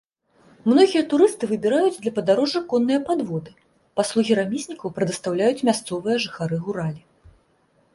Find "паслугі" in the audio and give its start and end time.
4.01-4.33